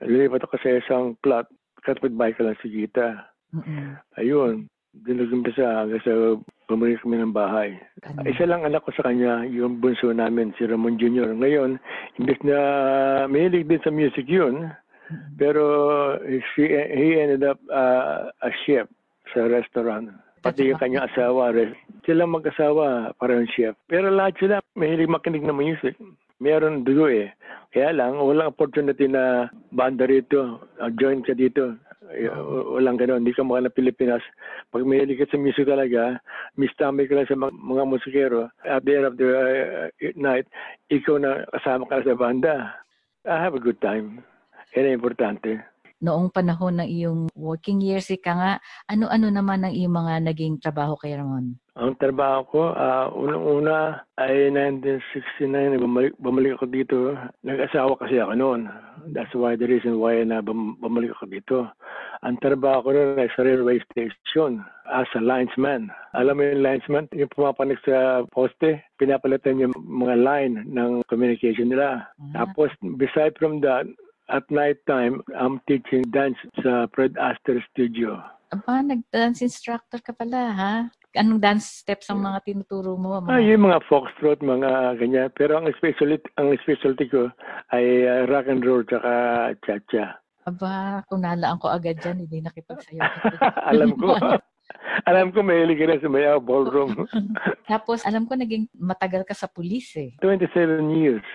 lilipat 0.00 0.46
ako 0.46 0.56
sa 0.62 0.80
isang 0.80 1.18
plot 1.20 1.50
kapitbahay 1.84 2.32
ko 2.32 2.46
lang 2.46 2.56
si 2.62 2.70
Gita. 2.72 3.28
Mm-mm. 3.50 3.98
Ayun, 4.16 4.70
doon 4.90 5.22
nag-umpisa 5.22 5.64
hanggang 5.64 6.02
sa 6.02 6.12
bumalik 6.66 6.98
kami 7.02 7.22
ng 7.22 7.34
bahay. 7.34 7.78
Ano? 8.02 8.26
Isa 8.26 8.46
lang 8.46 8.66
anak 8.66 8.82
ko 8.86 8.90
sa 8.94 9.06
kanya, 9.06 9.46
yung 9.46 9.78
bunso 9.78 10.10
namin, 10.10 10.50
si 10.58 10.66
Ramon 10.66 10.98
Jr. 10.98 11.34
Ngayon, 11.34 11.78
imbes 12.18 12.40
na 12.42 12.58
mahilig 13.30 13.70
din 13.70 13.82
sa 13.82 13.94
music 13.94 14.26
yun, 14.26 14.70
Mm-mm. 15.10 15.34
pero 15.38 15.62
she, 16.54 16.70
he 16.70 17.18
ended 17.18 17.46
up 17.46 17.58
uh, 17.70 18.30
a 18.42 18.50
chef 18.66 18.90
sa 19.30 19.46
restaurant. 19.46 20.10
Pati 20.40 20.72
yung 20.72 20.80
kanyang 20.80 21.06
asawa, 21.12 21.52
sila 22.02 22.24
mag-asawa, 22.24 23.12
parang 23.20 23.44
chef. 23.52 23.76
Pero 23.86 24.08
lahat 24.10 24.40
sila 24.40 24.58
mahilig 24.74 25.10
makinig 25.10 25.44
ng 25.44 25.54
music. 25.54 25.94
Meron 26.40 26.82
dugo 26.82 27.06
eh. 27.12 27.30
Kaya 27.70 27.92
lang, 27.92 28.18
walang 28.18 28.50
opportunity 28.50 29.06
na 29.06 29.46
banda 29.70 30.08
rito, 30.08 30.66
uh, 30.80 30.90
join 30.98 31.22
ka 31.22 31.36
dito. 31.36 31.78
W- 32.10 32.78
Walang 32.78 32.98
gano'n, 32.98 33.22
hindi 33.22 33.36
ka 33.36 33.46
mukha 33.46 33.62
ng 33.62 33.76
Pilipinas. 33.76 34.22
Pag 34.74 34.82
mahilig 34.82 35.22
ka 35.22 35.30
sa 35.30 35.38
music 35.38 35.66
talaga, 35.66 36.18
mistambay 36.58 37.06
ka 37.06 37.14
lang 37.14 37.28
sa 37.30 37.38
mga, 37.38 37.54
mga 37.54 37.84
musikero. 37.86 38.40
At 38.66 38.82
the 38.82 38.92
end 38.98 39.06
of 39.06 39.14
the 39.14 39.28
uh, 39.30 39.88
night, 40.18 40.50
ikaw 40.90 41.22
na 41.22 41.46
kasama 41.54 41.86
ka 41.86 42.02
sa 42.02 42.18
banda. 42.18 42.74
I 43.28 43.38
have 43.38 43.54
a 43.54 43.62
good 43.62 43.78
time. 43.78 44.24
Yan 44.74 44.90
ang 44.90 44.98
importante. 45.02 45.60
Noong 46.00 46.32
panahon 46.32 46.80
ng 46.80 46.88
iyong 46.88 47.20
working 47.36 47.84
years, 47.84 48.08
ika 48.08 48.32
nga, 48.32 48.52
ano-ano 48.88 49.28
naman 49.28 49.68
ang 49.68 49.76
iyong 49.76 49.92
mga 49.92 50.14
naging 50.32 50.56
trabaho 50.56 50.96
kay 50.96 51.12
Ramon? 51.12 51.60
Ang 51.76 51.92
trabaho 52.00 52.40
ko, 52.48 52.62
ah, 52.72 53.12
unang-una 53.12 54.04
ay 54.16 54.48
1969, 54.52 55.76
bumalik, 55.80 56.12
bumalik 56.16 56.52
ako 56.56 56.66
dito. 56.72 56.98
Nag-asawa 57.44 58.00
kasi 58.00 58.16
ako 58.16 58.32
noon. 58.32 58.60
That's 59.12 59.32
why 59.36 59.60
the 59.60 59.64
reason 59.68 60.00
why 60.00 60.20
na 60.24 60.40
bum- 60.40 60.80
bumalik 60.80 61.12
ako 61.16 61.24
dito. 61.28 61.58
Ang 62.20 62.36
trabaho 62.40 62.84
ko 62.84 62.90
noon 62.92 63.20
ay 63.20 63.32
sa 63.32 63.44
railway 63.44 63.80
station 63.92 64.60
as 64.92 65.08
a 65.16 65.24
linesman. 65.24 65.88
Alam 66.12 66.36
mo 66.36 66.42
yung 66.48 66.64
linesman, 66.64 67.08
yung 67.16 67.32
pumapanik 67.32 67.80
sa 67.84 68.28
poste, 68.28 68.84
pinapalitan 69.00 69.60
yung 69.60 69.72
mga 69.76 70.20
line 70.20 70.54
ng 70.68 71.04
communication 71.08 71.72
nila. 71.72 72.04
Ah. 72.04 72.44
Tapos, 72.44 72.68
beside 73.00 73.32
from 73.40 73.64
that, 73.64 73.88
At 74.30 74.46
night 74.46 74.78
time, 74.86 75.26
I'm 75.34 75.58
teaching 75.66 76.06
dance 76.14 76.38
sa 76.62 76.86
Fred 76.94 77.18
Astaire 77.18 77.58
Studio. 77.74 78.22
Aba, 78.54 78.78
nag-dance 78.78 79.42
instructor 79.42 79.98
ka 79.98 80.14
pala, 80.14 80.54
ha? 80.54 80.74
Anong 81.18 81.42
dance 81.42 81.82
steps 81.82 82.06
ang 82.06 82.22
mga 82.22 82.38
tinuturo 82.46 82.94
mo? 82.94 83.18
Ah, 83.26 83.42
Mga... 83.42 83.42
yung 83.50 83.66
mga 83.66 83.82
foxtrot, 83.90 84.38
mga 84.38 85.02
ganyan. 85.02 85.28
Pero 85.34 85.58
ang 85.58 85.66
specialty, 85.74 86.22
ang 86.38 86.54
specialty 86.62 87.10
ko 87.10 87.26
ay 87.74 88.06
uh, 88.06 88.30
rock 88.30 88.46
and 88.46 88.62
roll 88.62 88.86
tsaka 88.86 89.10
cha-cha. 89.66 90.22
Aba, 90.46 91.02
kung 91.10 91.26
nalaan 91.26 91.58
ko 91.58 91.66
agad 91.66 91.98
dyan, 91.98 92.22
hindi 92.22 92.38
nakipagsayaw. 92.38 93.10
alam 93.74 93.98
ko. 93.98 94.14
alam 95.10 95.34
ko 95.34 95.42
may 95.42 95.66
ka 95.66 95.84
na 95.90 95.98
sumayaw 95.98 96.38
ballroom. 96.38 96.94
Tapos, 97.70 98.06
alam 98.06 98.30
ko 98.30 98.38
naging 98.38 98.70
matagal 98.78 99.26
ka 99.26 99.34
sa 99.34 99.50
pulis 99.50 99.90
eh. 99.98 100.14
27 100.22 100.86
years. 100.94 101.26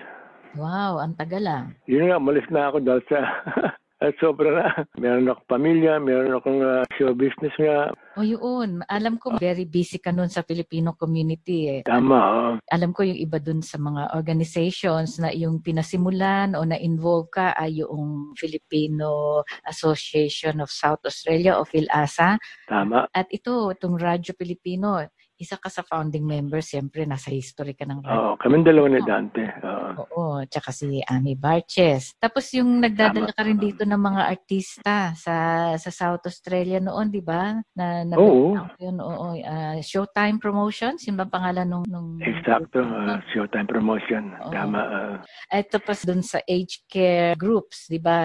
Wow, 0.56 1.04
ang 1.04 1.14
tagal 1.14 1.44
ah. 1.44 1.64
Yun 1.84 2.08
nga, 2.08 2.16
malis 2.16 2.48
na 2.48 2.72
ako 2.72 2.80
dahil 2.80 3.02
sa 3.12 3.20
at 3.96 4.12
sobra 4.20 4.52
na. 4.52 4.68
Meron 5.00 5.32
akong 5.32 5.48
pamilya, 5.48 5.96
meron 5.96 6.36
akong 6.36 6.60
uh, 6.60 6.84
show 7.00 7.16
business 7.16 7.52
nga. 7.56 7.88
O 8.20 8.24
yun, 8.24 8.84
alam 8.92 9.16
ko 9.16 9.40
very 9.40 9.64
busy 9.64 9.96
ka 9.96 10.12
nun 10.12 10.28
sa 10.28 10.44
Filipino 10.44 10.92
community 10.92 11.68
eh. 11.68 11.82
Tama, 11.84 12.18
oh. 12.20 12.54
Alam 12.68 12.92
ko 12.92 13.08
yung 13.08 13.16
iba 13.16 13.40
dun 13.40 13.64
sa 13.64 13.80
mga 13.80 14.12
organizations 14.12 15.16
na 15.16 15.32
yung 15.32 15.64
pinasimulan 15.64 16.52
o 16.52 16.68
na-involve 16.68 17.32
ka 17.32 17.56
ay 17.56 17.80
yung 17.80 18.36
Filipino 18.36 19.40
Association 19.64 20.60
of 20.60 20.68
South 20.68 21.00
Australia 21.08 21.56
o 21.56 21.64
PhilAsa. 21.64 22.36
tama. 22.68 23.08
At 23.16 23.32
ito, 23.32 23.72
itong 23.72 23.96
Radyo 23.96 24.36
Pilipino, 24.36 25.00
isa 25.36 25.56
ka 25.56 25.68
sa 25.68 25.84
founding 25.84 26.24
member, 26.24 26.60
siyempre 26.60 27.04
nasa 27.04 27.28
history 27.28 27.76
ka 27.76 27.84
ng. 27.84 28.00
Oo, 28.02 28.36
kami 28.36 28.64
dalawa 28.64 28.88
ni 28.88 29.00
Dante. 29.04 29.44
Oo. 29.62 29.88
Oo, 30.16 30.36
tsaka 30.44 30.72
si 30.72 31.00
Ami 31.04 31.36
Barches. 31.36 32.16
Tapos 32.16 32.48
yung 32.56 32.80
nagdadala 32.80 33.32
ka 33.32 33.44
rin 33.44 33.56
dito 33.56 33.84
ng 33.84 34.00
mga 34.00 34.22
artista 34.26 35.12
sa 35.14 35.36
sa 35.76 35.90
South 35.92 36.24
Australia 36.24 36.80
noon, 36.80 37.12
di 37.12 37.20
ba? 37.20 37.56
Na, 37.76 38.02
na 38.02 38.16
Oo. 38.16 38.56
yun, 38.80 38.96
oo, 38.96 39.36
ah, 39.40 39.76
Showtime 39.78 40.40
Promotions, 40.40 41.04
yun 41.04 41.16
ba 41.16 41.28
ang 41.28 41.32
pangalan 41.32 41.66
nung 41.68 41.84
nung 41.86 42.16
Exacto, 42.18 42.80
uh, 42.80 43.20
showtime 43.30 43.68
promotion. 43.68 44.32
Oo. 44.40 44.50
Tama. 44.50 44.80
uh, 44.80 45.16
Ito 45.52 45.78
pa 45.78 45.92
dun 46.00 46.22
sa 46.22 46.40
age 46.44 46.80
care 46.88 47.36
groups, 47.36 47.86
di 47.86 48.00
ba? 48.00 48.16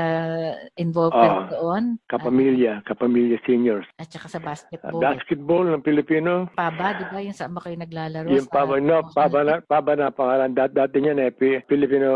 Involved 0.77 1.13
ka 1.13 1.27
rin 1.27 1.45
doon. 1.49 1.83
kapamilya, 2.07 2.83
kapamilya 2.85 3.37
seniors. 3.43 3.85
At 3.99 4.07
saka 4.07 4.27
sa 4.27 4.39
Uh, 4.41 4.45
basketball. 4.47 5.01
basketball 5.01 5.65
ng 5.67 5.81
Pilipino. 5.81 6.49
Paba, 6.53 6.97
di 7.01 7.05
ba? 7.09 7.19
Yung 7.25 7.33
saan 7.33 7.51
ba 7.51 7.61
kayo 7.65 7.75
naglalaro? 7.81 8.27
Yung 8.29 8.45
sa- 8.45 8.53
Paba, 8.53 8.75
no, 8.77 8.97
Paba 9.09 9.39
na, 9.41 9.55
Paba 9.65 9.93
na 9.97 10.07
pangalan. 10.13 10.53
Dat, 10.53 10.77
dati 10.77 11.01
niyan 11.01 11.17
eh, 11.17 11.31
Pi- 11.33 11.63
Filipino 11.65 12.11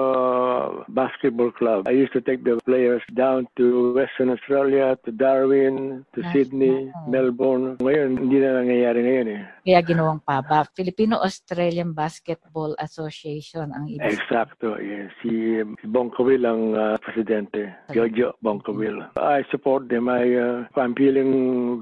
Basketball 0.90 1.50
Club. 1.56 1.88
I 1.88 1.96
used 1.96 2.14
to 2.14 2.22
take 2.22 2.44
the 2.44 2.60
players 2.68 3.02
down 3.16 3.48
to 3.56 3.96
Western 3.96 4.30
Australia, 4.30 4.98
to 5.08 5.10
Darwin, 5.10 6.04
to 6.14 6.20
Nice. 6.22 6.34
Sydney, 6.34 6.92
Melbourne. 7.08 7.80
Ngayon, 7.80 8.20
hindi 8.20 8.38
na 8.38 8.62
nangyayari 8.62 9.00
ngayon 9.02 9.28
eh. 9.32 9.42
Kaya 9.66 9.80
ginawang 9.82 10.22
PABA. 10.22 10.70
Filipino-Australian 10.76 11.96
Basketball 11.96 12.76
Association 12.78 13.72
ang 13.72 13.88
ibig 13.88 14.04
Exacto. 14.06 14.78
Yeah. 14.78 15.08
Si, 15.24 15.64
Bongkowil 15.88 16.44
ang 16.44 16.76
uh, 16.76 17.00
presidente. 17.00 17.72
Jojo 17.90 18.36
Bongkowil. 18.44 19.16
I 19.16 19.42
support 19.50 19.88
them. 19.88 20.10
I, 20.12 20.36
uh, 20.36 20.68
I'm 20.76 20.94
feeling 20.94 21.32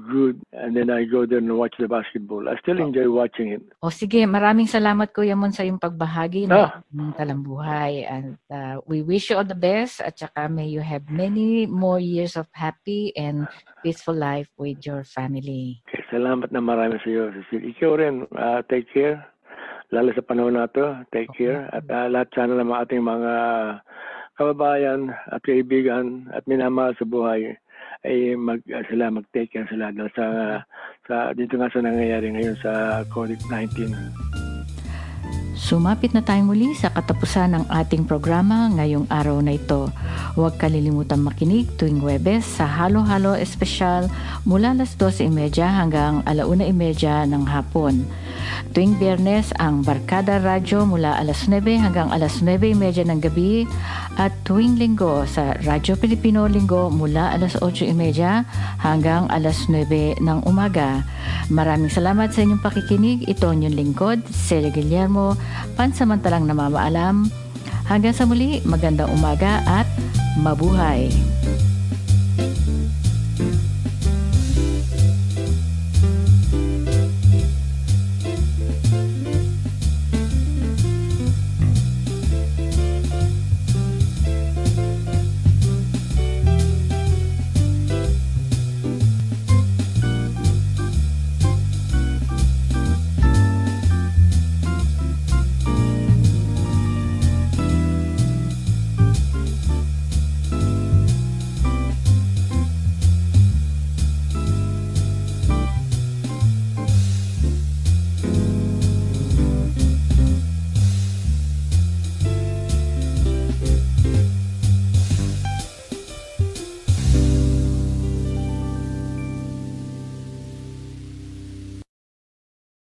good 0.06 0.38
and 0.52 0.76
then 0.76 0.88
I 0.88 1.04
go 1.04 1.26
there 1.26 1.38
and 1.38 1.50
watch 1.58 1.74
the 1.78 1.88
basketball. 1.88 2.48
I 2.48 2.54
still 2.62 2.78
enjoy 2.78 2.93
watching 3.10 3.58
it. 3.58 3.62
O 3.82 3.90
sige, 3.90 4.22
maraming 4.22 4.70
salamat 4.70 5.10
Kuya 5.10 5.34
Mon 5.34 5.50
sa 5.50 5.66
iyong 5.66 5.82
pagbahagi 5.82 6.46
ng 6.46 6.54
Ah. 6.54 6.78
talambuhay. 7.18 8.06
And 8.06 8.38
uh, 8.46 8.78
we 8.86 9.02
wish 9.02 9.28
you 9.28 9.36
all 9.36 9.46
the 9.46 9.58
best 9.58 9.98
at 9.98 10.14
saka 10.14 10.46
may 10.46 10.70
you 10.70 10.78
have 10.78 11.02
many 11.10 11.66
more 11.66 11.98
years 11.98 12.38
of 12.38 12.46
happy 12.54 13.10
and 13.18 13.50
peaceful 13.82 14.14
life 14.14 14.46
with 14.54 14.78
your 14.86 15.02
family. 15.02 15.82
Okay, 15.90 16.06
salamat 16.14 16.54
na 16.54 16.62
marami 16.62 17.00
sa 17.02 17.08
iyo, 17.10 17.34
Cecil. 17.34 17.74
Ikaw 17.74 17.90
rin, 17.98 18.14
uh, 18.38 18.62
take 18.70 18.86
care. 18.94 19.18
Lalo 19.90 20.14
sa 20.14 20.22
panahon 20.22 20.54
na 20.54 20.70
to, 20.70 21.02
take 21.10 21.30
care. 21.34 21.66
At 21.74 21.90
uh, 21.90 22.06
lahat 22.06 22.30
sana 22.34 22.54
ng 22.56 22.70
ating 22.70 23.02
mga 23.02 23.32
kababayan 24.34 25.14
at 25.30 25.40
kaibigan 25.46 26.26
at 26.34 26.42
minamahal 26.50 26.94
sa 26.98 27.06
buhay 27.06 27.54
ay 28.04 28.34
mag 28.36 28.60
uh, 28.68 28.82
sila 28.90 29.08
mag-take 29.08 29.54
care 29.54 29.68
sila 29.70 29.88
sa 30.12 30.26
sa 31.04 31.36
dito 31.36 31.60
nga 31.60 31.68
sa 31.68 31.84
nangyayari 31.84 32.32
ngayon 32.32 32.56
sa 32.64 33.04
COVID-19. 33.12 33.92
Sumapit 35.54 36.12
na 36.12 36.20
tayo 36.20 36.44
muli 36.44 36.76
sa 36.76 36.92
katapusan 36.92 37.56
ng 37.56 37.64
ating 37.72 38.04
programa 38.04 38.68
ngayong 38.68 39.08
araw 39.08 39.40
na 39.40 39.56
ito. 39.56 39.88
Huwag 40.36 40.60
kalilimutan 40.60 41.24
makinig 41.24 41.64
tuwing 41.80 42.04
Webes 42.04 42.44
sa 42.44 42.68
Halo 42.68 43.00
Halo 43.00 43.32
Espesyal 43.32 44.12
mula 44.44 44.76
alas 44.76 44.92
12.30 45.00 45.64
hanggang 45.64 46.20
alauna 46.28 46.68
30 46.68 47.32
ng 47.32 47.44
hapon. 47.48 48.04
Tuwing 48.74 48.98
Biyernes 48.98 49.54
ang 49.62 49.86
Barkada 49.86 50.42
Radyo 50.42 50.82
mula 50.82 51.14
alas 51.14 51.46
9 51.46 51.62
hanggang 51.78 52.10
alas 52.10 52.42
9.30 52.42 53.06
ng 53.06 53.20
gabi 53.22 53.68
at 54.18 54.34
tuwing 54.42 54.74
Linggo 54.74 55.26
sa 55.26 55.54
Radyo 55.62 55.94
Pilipino 55.94 56.46
Linggo 56.50 56.90
mula 56.90 57.34
alas 57.34 57.54
8.30 57.58 58.42
hanggang 58.82 59.30
alas 59.30 59.70
9 59.70 60.18
ng 60.18 60.38
umaga. 60.48 61.06
Maraming 61.52 61.92
salamat 61.92 62.32
sa 62.32 62.42
inyong 62.42 62.64
pakikinig. 62.64 63.28
Ito 63.28 63.52
ang 63.52 63.62
inyong 63.62 63.76
lingkod, 63.76 64.18
Celia 64.32 64.72
Guillermo, 64.72 65.36
pansamantalang 65.76 66.48
namamaalam. 66.48 67.28
Hanggang 67.84 68.16
sa 68.16 68.24
muli, 68.24 68.64
magandang 68.64 69.12
umaga 69.12 69.60
at 69.68 69.84
mabuhay! 70.40 71.12